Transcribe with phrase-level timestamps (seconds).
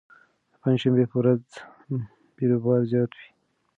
[0.51, 1.43] د پنجشنبې په ورځ
[2.35, 3.27] بېروبار زیات وي.